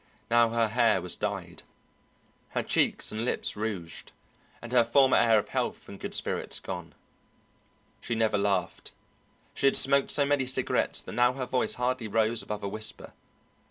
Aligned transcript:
Now 0.31 0.49
her 0.49 0.69
hair 0.69 0.99
was 0.99 1.15
dyed, 1.15 1.61
her 2.57 2.63
cheeks 2.63 3.11
and 3.11 3.23
lips 3.23 3.55
rouged, 3.55 4.11
and 4.59 4.71
her 4.71 4.83
former 4.83 5.15
air 5.17 5.37
of 5.37 5.49
health 5.49 5.87
and 5.87 5.99
good 5.99 6.15
spirits 6.15 6.59
gone. 6.59 6.95
She 7.99 8.15
never 8.15 8.39
laughed. 8.39 8.93
She 9.53 9.67
had 9.67 9.75
smoked 9.75 10.09
so 10.09 10.25
many 10.25 10.47
cigarettes 10.47 11.03
that 11.03 11.11
now 11.11 11.33
her 11.33 11.45
voice 11.45 11.75
hardly 11.75 12.07
rose 12.07 12.41
above 12.41 12.63
a 12.63 12.67
whisper. 12.67 13.13